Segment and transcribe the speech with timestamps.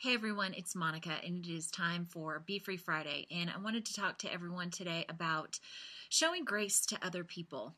[0.00, 3.26] Hey everyone, it's Monica, and it is time for Be Free Friday.
[3.32, 5.58] And I wanted to talk to everyone today about
[6.08, 7.74] showing grace to other people.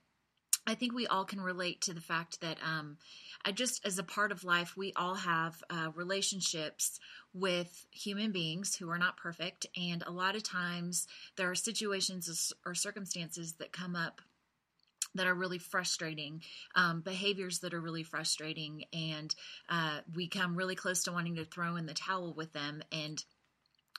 [0.66, 2.98] I think we all can relate to the fact that um,
[3.42, 7.00] I just, as a part of life, we all have uh, relationships
[7.32, 9.64] with human beings who are not perfect.
[9.74, 11.06] And a lot of times
[11.36, 14.20] there are situations or circumstances that come up
[15.14, 16.42] that are really frustrating,
[16.74, 19.34] um, behaviors that are really frustrating, and
[19.68, 22.82] uh, we come really close to wanting to throw in the towel with them.
[22.92, 23.22] And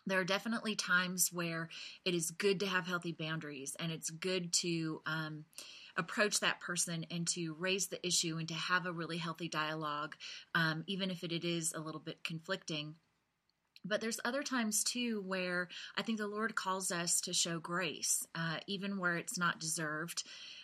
[0.07, 1.69] there are definitely times where
[2.05, 5.45] it is good to have healthy boundaries, and it's good to um,
[5.97, 10.15] approach that person and to raise the issue and to have a really healthy dialogue,
[10.55, 12.95] um, even if it, it is a little bit conflicting.
[13.83, 15.67] But there's other times too where
[15.97, 20.23] I think the Lord calls us to show grace, uh, even where it's not deserved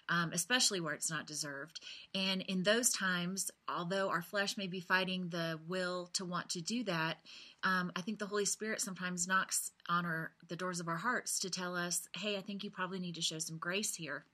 [0.10, 1.80] um, especially where it's not deserved.
[2.16, 6.62] And in those times, although our flesh may be fighting the will to want to
[6.62, 7.18] do that,
[7.64, 11.40] um, I think the Holy Spirit sometimes knocks on our, the doors of our hearts
[11.40, 14.26] to tell us, hey, I think you probably need to show some grace here.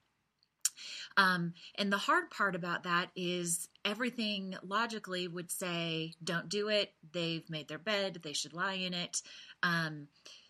[1.18, 6.92] Um, and the hard part about that is everything logically would say, don't do it.
[7.12, 9.22] They've made their bed, they should lie in it.
[9.62, 10.08] Um,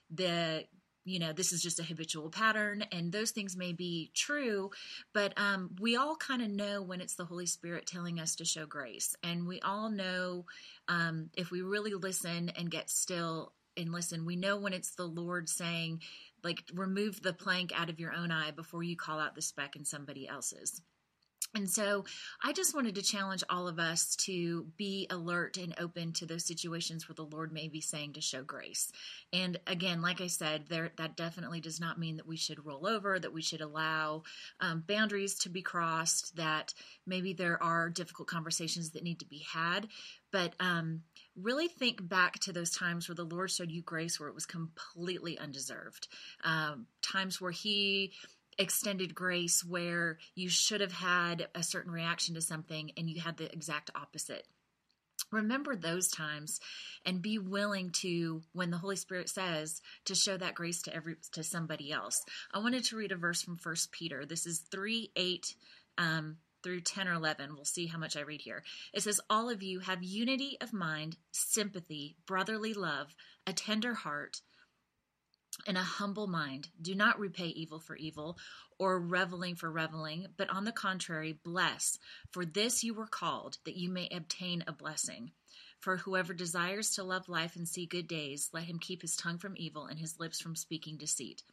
[0.09, 0.66] the
[1.05, 4.71] you know this is just a habitual pattern and those things may be true
[5.13, 8.45] but um, we all kind of know when it's the holy spirit telling us to
[8.45, 10.45] show grace and we all know
[10.88, 15.05] um, if we really listen and get still and listen we know when it's the
[15.05, 15.99] lord saying
[16.43, 19.75] like remove the plank out of your own eye before you call out the speck
[19.75, 20.81] in somebody else's
[21.56, 22.06] and so
[22.44, 26.46] I just wanted to challenge all of us to be alert and open to those
[26.46, 28.92] situations where the Lord may be saying to show grace.
[29.32, 32.88] And again, like I said, there that definitely does not mean that we should roll
[32.88, 34.24] over, that we should allow
[34.59, 36.74] um, boundaries to be crossed, that
[37.06, 39.88] maybe there are difficult conversations that need to be had.
[40.31, 41.02] But um,
[41.40, 44.48] really think back to those times where the Lord showed you grace where it was
[44.48, 46.08] completely undeserved.
[46.44, 48.14] Um, times where He
[48.58, 53.38] extended grace where you should have had a certain reaction to something and you had
[53.38, 54.47] the exact opposite.
[55.31, 56.59] Remember those times
[57.06, 61.16] and be willing to when the Holy Spirit says to show that grace to every
[61.31, 62.24] to somebody else.
[62.52, 64.25] I wanted to read a verse from First Peter.
[64.25, 65.56] This is 3 8
[65.97, 67.56] um, through 10 or 11.
[67.56, 68.63] We'll see how much I read here.
[68.94, 73.16] It says, All of you have unity of mind, sympathy, brotherly love,
[73.46, 74.42] a tender heart
[75.68, 76.69] and a humble mind.
[76.81, 78.38] Do not repay evil for evil
[78.78, 81.97] or reveling for reveling, but on the contrary, bless.
[82.31, 85.31] For this you were called, that you may obtain a blessing.
[85.80, 89.38] For whoever desires to love life and see good days, let him keep his tongue
[89.38, 91.44] from evil and his lips from speaking deceit.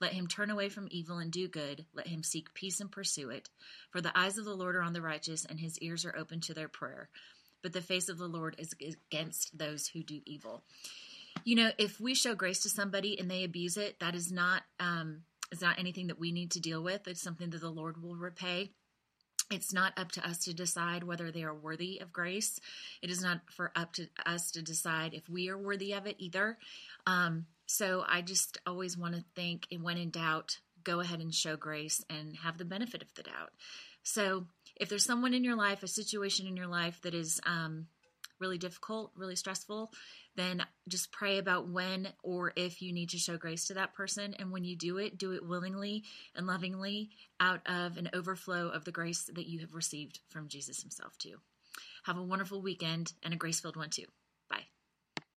[0.00, 1.86] Let him turn away from evil and do good.
[1.94, 3.48] Let him seek peace and pursue it.
[3.90, 6.40] For the eyes of the Lord are on the righteous, and his ears are open
[6.42, 7.08] to their prayer.
[7.62, 10.62] But the face of the Lord is against those who do evil
[11.44, 14.62] you know, if we show grace to somebody and they abuse it, that is not
[14.80, 17.06] um, is not anything that we need to deal with.
[17.06, 18.70] It's something that the Lord will repay.
[19.50, 22.58] It's not up to us to decide whether they are worthy of grace.
[23.00, 26.16] It is not for up to us to decide if we are worthy of it
[26.18, 26.58] either.
[27.06, 31.32] Um, so I just always want to think, and when in doubt, go ahead and
[31.32, 33.50] show grace and have the benefit of the doubt.
[34.02, 37.86] So if there's someone in your life, a situation in your life that is um,
[38.40, 39.92] really difficult, really stressful,
[40.36, 44.34] then just pray about when or if you need to show grace to that person.
[44.38, 46.04] And when you do it, do it willingly
[46.34, 47.10] and lovingly
[47.40, 51.36] out of an overflow of the grace that you have received from Jesus Himself, too.
[52.04, 54.06] Have a wonderful weekend and a grace filled one, too.